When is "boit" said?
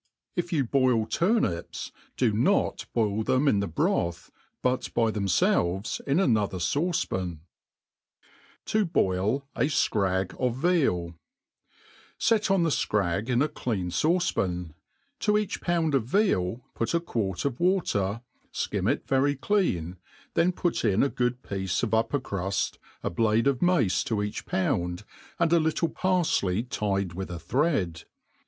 0.65-1.11